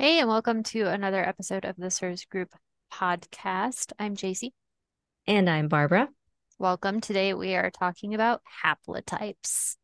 [0.00, 2.54] Hey, and welcome to another episode of the CIRS Group
[2.92, 3.92] podcast.
[3.98, 4.52] I'm Jacie.
[5.26, 6.08] And I'm Barbara.
[6.56, 7.00] Welcome.
[7.00, 9.74] Today we are talking about haplotypes.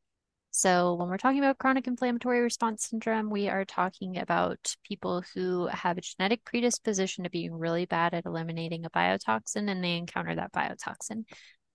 [0.52, 5.66] So, when we're talking about chronic inflammatory response syndrome, we are talking about people who
[5.66, 10.36] have a genetic predisposition to being really bad at eliminating a biotoxin and they encounter
[10.36, 11.24] that biotoxin.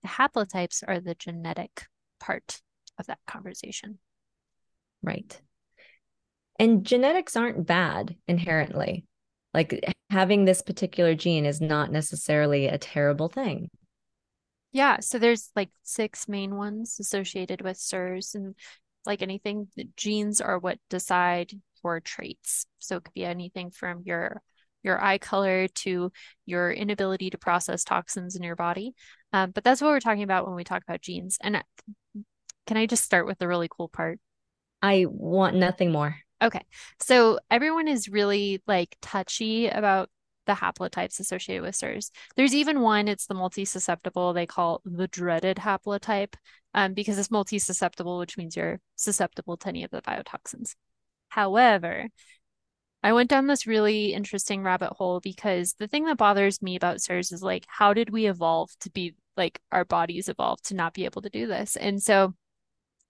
[0.02, 1.88] The haplotypes are the genetic
[2.22, 2.62] part
[2.98, 4.00] of that conversation.
[5.04, 5.42] Right.
[6.60, 9.06] And genetics aren't bad inherently.
[9.54, 13.70] Like having this particular gene is not necessarily a terrible thing.
[14.72, 18.56] Yeah, so there's like six main ones associated with CIRS, and
[19.06, 21.52] like anything, genes are what decide
[21.84, 22.66] your traits.
[22.78, 24.42] So it could be anything from your
[24.84, 26.12] your eye color to
[26.46, 28.94] your inability to process toxins in your body.
[29.34, 31.38] Um, but that's what we're talking about when we talk about genes.
[31.42, 31.64] And
[32.66, 34.20] can I just start with the really cool part?
[34.82, 36.16] I want nothing more.
[36.42, 36.66] Okay.
[37.02, 40.10] So everyone is really like touchy about
[40.46, 42.12] the haplotypes associated with CIRS.
[42.36, 46.34] There's even one, it's the multi-susceptible, they call the dreaded haplotype
[46.74, 50.76] um, because it's multi-susceptible, which means you're susceptible to any of the biotoxins.
[51.28, 52.08] However,
[53.04, 56.98] I went down this really interesting rabbit hole because the thing that bothers me about
[56.98, 60.94] CIRS is like, how did we evolve to be like our bodies evolved to not
[60.94, 61.76] be able to do this?
[61.76, 62.34] And so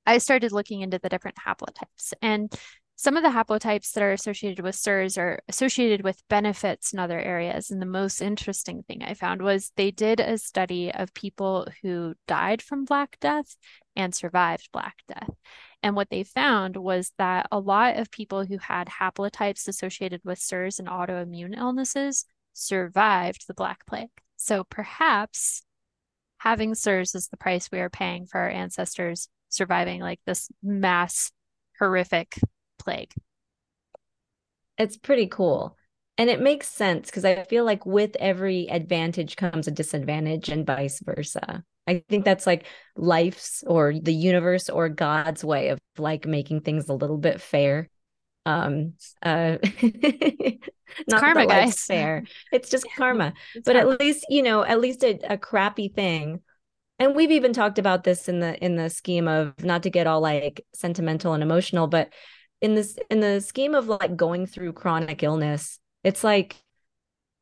[0.06, 2.14] I started looking into the different haplotypes.
[2.22, 2.54] And
[3.02, 7.18] some of the haplotypes that are associated with CIRS are associated with benefits in other
[7.18, 7.72] areas.
[7.72, 12.16] And the most interesting thing I found was they did a study of people who
[12.28, 13.56] died from Black Death
[13.96, 15.30] and survived Black Death.
[15.82, 20.38] And what they found was that a lot of people who had haplotypes associated with
[20.38, 24.10] CIRS and autoimmune illnesses survived the Black Plague.
[24.36, 25.64] So perhaps
[26.40, 31.32] having CIRS is the price we are paying for our ancestors surviving like this mass
[31.80, 32.36] horrific
[32.90, 33.14] plague.
[34.78, 35.78] It's pretty cool.
[36.18, 40.66] And it makes sense because I feel like with every advantage comes a disadvantage and
[40.66, 41.64] vice versa.
[41.88, 46.90] I think that's like life's or the universe or God's way of like making things
[46.90, 47.90] a little bit fair.
[48.46, 49.58] Um uh
[51.08, 52.24] not karma guys fair.
[52.52, 53.34] It's just karma.
[53.56, 53.94] it's but karma.
[53.94, 56.42] at least, you know, at least a, a crappy thing
[57.00, 60.06] and we've even talked about this in the in the scheme of not to get
[60.06, 62.10] all like sentimental and emotional but
[62.62, 66.56] in this in the scheme of like going through chronic illness it's like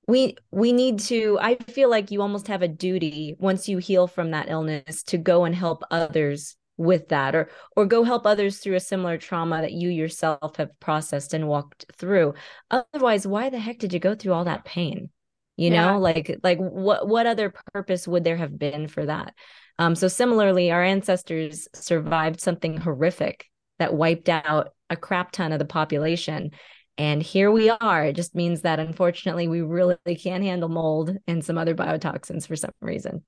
[0.07, 4.07] we we need to i feel like you almost have a duty once you heal
[4.07, 8.59] from that illness to go and help others with that or or go help others
[8.59, 12.33] through a similar trauma that you yourself have processed and walked through.
[12.69, 15.09] Otherwise why the heck did you go through all that pain?
[15.55, 15.91] You yeah.
[15.91, 19.33] know like like what what other purpose would there have been for that?
[19.79, 23.45] Um so similarly our ancestors survived something horrific
[23.79, 26.51] that wiped out a crap ton of the population.
[26.97, 28.05] And here we are.
[28.05, 32.55] It just means that unfortunately, we really can't handle mold and some other biotoxins for
[32.55, 33.23] some reason.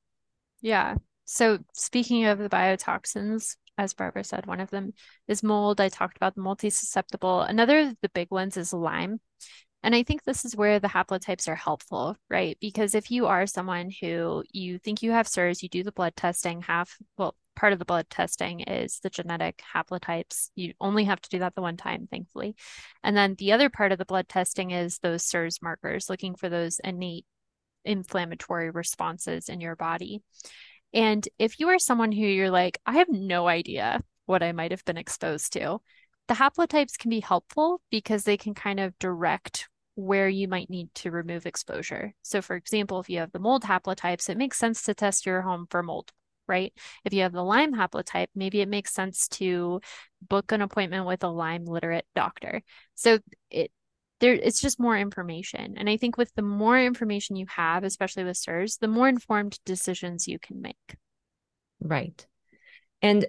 [0.61, 0.95] Yeah.
[1.25, 4.93] So, speaking of the biotoxins, as Barbara said, one of them
[5.27, 5.79] is mold.
[5.79, 7.41] I talked about the multi susceptible.
[7.41, 9.19] Another of the big ones is Lyme.
[9.83, 12.57] And I think this is where the haplotypes are helpful, right?
[12.59, 16.15] Because if you are someone who you think you have CIRS, you do the blood
[16.17, 20.49] testing, half, well, part of the blood testing is the genetic haplotypes.
[20.55, 22.55] You only have to do that the one time, thankfully.
[23.03, 26.47] And then the other part of the blood testing is those CIRS markers, looking for
[26.47, 27.25] those innate
[27.83, 30.21] inflammatory responses in your body.
[30.93, 34.71] And if you are someone who you're like, I have no idea what I might
[34.71, 35.79] have been exposed to,
[36.29, 40.93] the haplotypes can be helpful because they can kind of direct where you might need
[40.95, 42.13] to remove exposure.
[42.21, 45.41] So, for example, if you have the mold haplotypes, it makes sense to test your
[45.41, 46.11] home for mold,
[46.49, 46.73] right?
[47.05, 49.79] If you have the Lyme haplotype, maybe it makes sense to
[50.27, 52.61] book an appointment with a Lyme literate doctor.
[52.95, 53.71] So, it
[54.19, 55.75] there it's just more information.
[55.77, 59.59] And I think with the more information you have, especially with CIRS, the more informed
[59.65, 60.95] decisions you can make.
[61.79, 62.25] Right.
[63.01, 63.25] And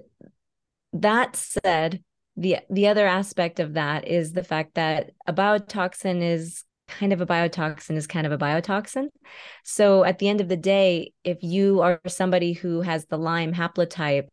[0.92, 2.02] that said,
[2.36, 7.20] the the other aspect of that is the fact that a biotoxin is kind of
[7.20, 9.08] a biotoxin is kind of a biotoxin.
[9.64, 13.54] So at the end of the day, if you are somebody who has the Lyme
[13.54, 14.28] haplotype,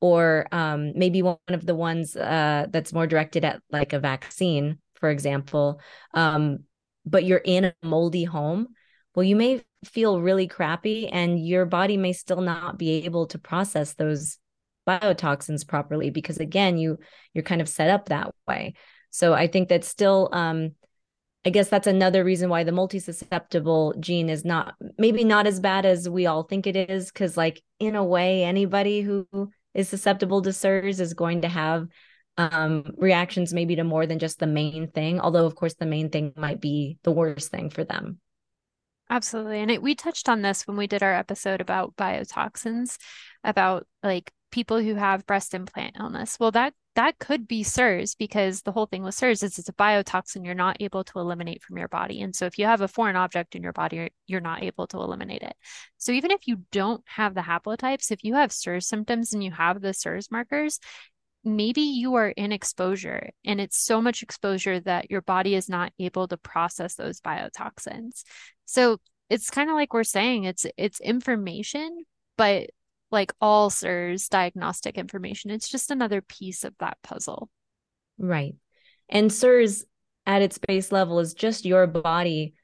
[0.00, 4.78] or um, maybe one of the ones uh, that's more directed at like a vaccine,
[4.94, 5.80] for example,
[6.12, 6.58] um,
[7.06, 8.68] but you're in a moldy home,
[9.14, 13.38] well, you may feel really crappy, and your body may still not be able to
[13.38, 14.38] process those
[14.86, 16.98] biotoxins properly because again you
[17.32, 18.74] you're kind of set up that way
[19.10, 20.72] so i think that still um
[21.44, 25.84] i guess that's another reason why the multi-susceptible gene is not maybe not as bad
[25.84, 29.26] as we all think it is because like in a way anybody who
[29.74, 31.88] is susceptible to CIRS is going to have
[32.36, 35.20] um, reactions maybe to more than just the main thing.
[35.20, 38.20] Although, of course, the main thing might be the worst thing for them.
[39.10, 39.60] Absolutely.
[39.60, 42.96] And it, we touched on this when we did our episode about biotoxins,
[43.42, 46.36] about like people who have breast implant illness.
[46.38, 49.72] Well, that that could be CIRS because the whole thing with CIRS is it's a
[49.72, 52.22] biotoxin you're not able to eliminate from your body.
[52.22, 54.98] And so if you have a foreign object in your body, you're, not able to
[54.98, 55.54] eliminate it.
[55.98, 59.50] So even if you don't have the haplotypes, if you have CIRS symptoms and you
[59.50, 60.78] have the CIRS markers,
[61.42, 65.92] maybe you are in exposure and it's so much exposure that your body is not
[65.98, 68.22] able to process those biotoxins.
[68.66, 68.98] So
[69.28, 72.04] it's kind of like we're saying it's it's information,
[72.36, 72.70] but
[73.14, 77.48] like all CIRS diagnostic information, it's just another piece of that puzzle.
[78.18, 78.54] Right.
[79.08, 79.84] And CIRS
[80.26, 82.54] at its base level is just your body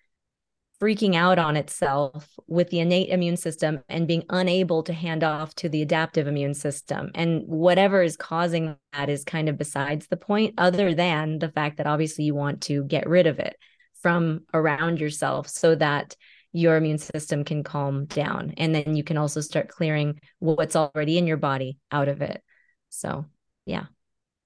[0.80, 5.54] freaking out on itself with the innate immune system and being unable to hand off
[5.54, 7.10] to the adaptive immune system.
[7.14, 11.76] And whatever is causing that is kind of besides the point, other than the fact
[11.76, 13.56] that obviously you want to get rid of it
[14.00, 16.16] from around yourself so that
[16.52, 18.54] your immune system can calm down.
[18.56, 22.42] And then you can also start clearing what's already in your body out of it.
[22.88, 23.26] So,
[23.66, 23.86] yeah.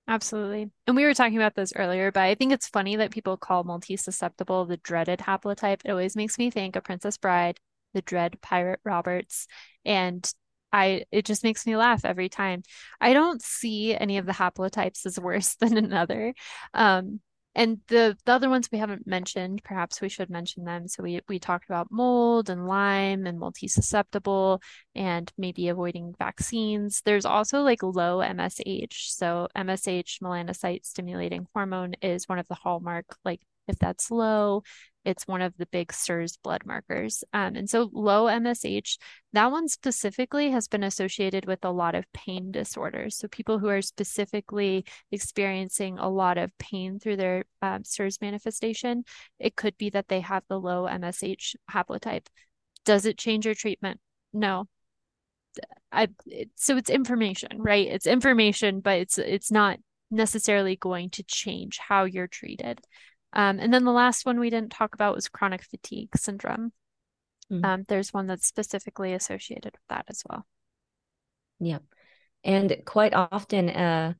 [0.06, 0.70] Absolutely.
[0.86, 3.64] And we were talking about this earlier, but I think it's funny that people call
[3.64, 5.80] multi-susceptible the dreaded haplotype.
[5.84, 7.58] It always makes me think of Princess Bride,
[7.94, 9.46] the dread pirate Roberts.
[9.84, 10.30] And
[10.74, 12.64] I it just makes me laugh every time.
[13.00, 16.34] I don't see any of the haplotypes as worse than another.
[16.74, 17.20] Um,
[17.54, 20.88] and the the other ones we haven't mentioned, perhaps we should mention them.
[20.88, 24.60] So we we talked about mold and Lyme and multi-susceptible
[24.94, 27.02] and maybe avoiding vaccines.
[27.04, 29.10] There's also like low MSH.
[29.10, 34.62] So MSH, melanocyte stimulating hormone, is one of the hallmark like if that's low,
[35.04, 37.22] it's one of the big CIRS blood markers.
[37.32, 38.96] Um, and so low MSH,
[39.32, 43.16] that one specifically has been associated with a lot of pain disorders.
[43.16, 49.04] So people who are specifically experiencing a lot of pain through their um, CIRS manifestation,
[49.38, 52.26] it could be that they have the low MSH haplotype.
[52.84, 54.00] Does it change your treatment?
[54.32, 54.68] No.
[55.92, 57.86] I, it, so it's information, right?
[57.86, 59.78] It's information, but it's it's not
[60.10, 62.80] necessarily going to change how you're treated.
[63.34, 66.72] Um, and then the last one we didn't talk about was chronic fatigue syndrome.
[67.52, 67.64] Mm.
[67.64, 70.46] Um, there's one that's specifically associated with that as well.
[71.60, 71.82] Yep.
[72.44, 74.14] And quite often, uh,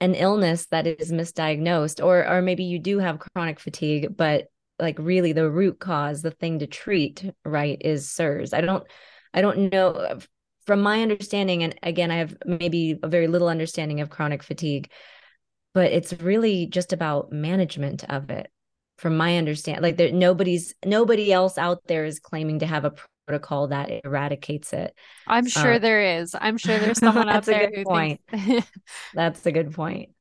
[0.00, 4.48] an illness that is misdiagnosed, or or maybe you do have chronic fatigue, but
[4.78, 8.52] like really the root cause, the thing to treat, right, is CIRS.
[8.52, 8.84] I don't,
[9.32, 10.18] I don't know.
[10.66, 14.90] From my understanding, and again, I have maybe a very little understanding of chronic fatigue
[15.76, 18.50] but it's really just about management of it
[18.96, 22.94] from my understanding like there nobody's nobody else out there is claiming to have a
[23.26, 24.94] protocol that eradicates it.
[25.26, 26.34] I'm sure there is.
[26.34, 28.22] I'm sure there's someone out there who point.
[28.30, 28.66] Thinks...
[29.14, 30.12] that's a good point.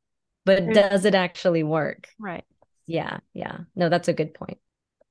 [0.44, 2.10] But does it actually work?
[2.20, 2.44] Right.
[2.86, 3.60] Yeah yeah.
[3.78, 4.58] No that's a good point.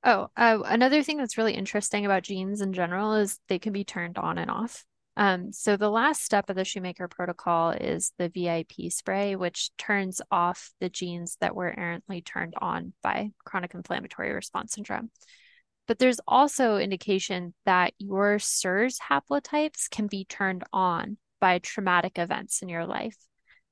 [0.03, 3.83] Oh uh, another thing that's really interesting about genes in general is they can be
[3.83, 4.85] turned on and off
[5.17, 10.21] um, so the last step of the Shoemaker protocol is the VIP spray, which turns
[10.29, 15.11] off the genes that were errantly turned on by chronic inflammatory response syndrome.
[15.87, 22.61] But there's also indication that your CIRS haplotypes can be turned on by traumatic events
[22.61, 23.15] in your life.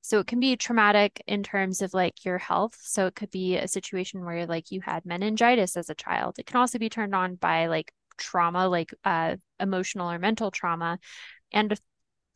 [0.02, 2.78] So it can be traumatic in terms of like your health.
[2.82, 6.36] So it could be a situation where like you had meningitis as a child.
[6.38, 11.00] It can also be turned on by like trauma, like uh, emotional or mental trauma,
[11.52, 11.80] and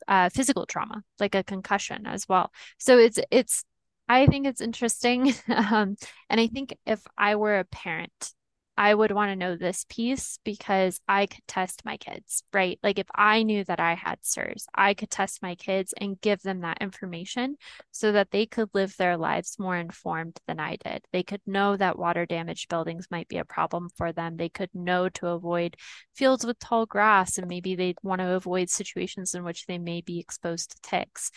[0.08, 2.52] uh, physical trauma, like a concussion as well.
[2.78, 3.64] So it's it's
[4.08, 5.96] I think it's interesting, um,
[6.30, 8.32] and I think if I were a parent
[8.78, 12.78] I would want to know this piece because I could test my kids, right?
[12.80, 16.42] Like if I knew that I had CIRS, I could test my kids and give
[16.42, 17.56] them that information
[17.90, 21.04] so that they could live their lives more informed than I did.
[21.12, 24.36] They could know that water damaged buildings might be a problem for them.
[24.36, 25.76] They could know to avoid
[26.14, 30.02] fields with tall grass and maybe they'd want to avoid situations in which they may
[30.02, 31.32] be exposed to ticks.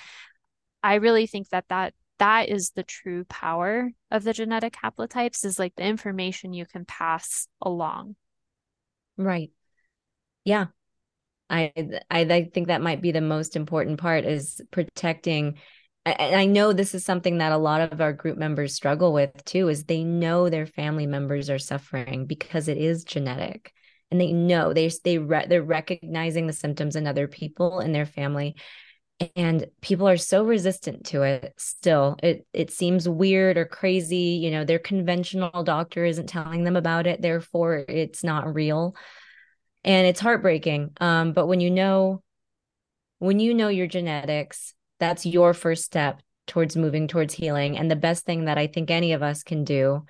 [0.83, 5.57] I really think that that that is the true power of the genetic haplotypes is
[5.57, 8.15] like the information you can pass along.
[9.17, 9.49] Right.
[10.45, 10.67] Yeah.
[11.49, 11.73] I,
[12.09, 15.57] I i think that might be the most important part is protecting
[16.05, 19.31] and I know this is something that a lot of our group members struggle with
[19.45, 23.71] too is they know their family members are suffering because it is genetic.
[24.09, 28.07] And they know they they re- they're recognizing the symptoms in other people in their
[28.07, 28.55] family
[29.35, 34.51] and people are so resistant to it still it it seems weird or crazy you
[34.51, 38.95] know their conventional doctor isn't telling them about it therefore it's not real
[39.83, 42.21] and it's heartbreaking um, but when you know
[43.19, 47.77] when you know your genetics that's your first step towards moving towards healing.
[47.77, 50.05] And the best thing that I think any of us can do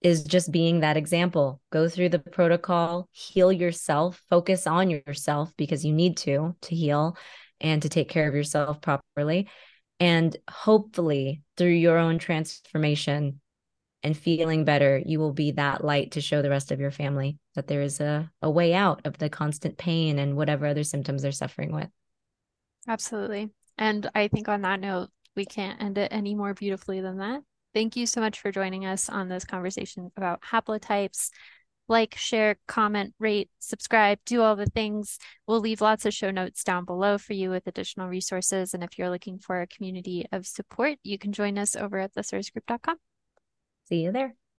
[0.00, 1.60] is just being that example.
[1.70, 7.16] Go through the protocol, heal yourself, focus on yourself because you need to to heal
[7.60, 9.48] and to take care of yourself properly.
[10.00, 13.40] And hopefully, through your own transformation
[14.02, 17.38] and feeling better, you will be that light to show the rest of your family
[17.54, 21.22] that there is a, a way out of the constant pain and whatever other symptoms
[21.22, 21.88] they're suffering with.
[22.86, 23.50] Absolutely.
[23.76, 27.42] And I think on that note, we can't end it any more beautifully than that.
[27.74, 31.30] Thank you so much for joining us on this conversation about haplotypes.
[31.88, 35.18] Like, share, comment, rate, subscribe, do all the things.
[35.46, 38.74] We'll leave lots of show notes down below for you with additional resources.
[38.74, 42.14] And if you're looking for a community of support, you can join us over at
[42.14, 42.96] thecirsgroup.com.
[43.88, 44.34] See you there.